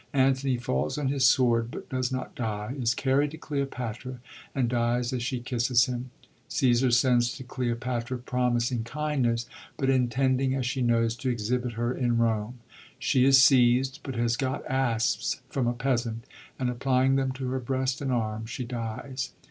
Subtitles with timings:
[0.15, 4.17] Antony falls on his sword, but does not die, is carried to Cleopatra,
[4.55, 6.09] and dies as she kisses him.
[6.49, 9.45] Caesar sends to Cleopatra, promising kindness,
[9.77, 12.57] but intending, as she knows, to exhibit her in Rome.
[12.97, 16.23] She is seizd, but has got asps from a peasant,
[16.57, 19.33] and applying them to her breast and arm, she dies.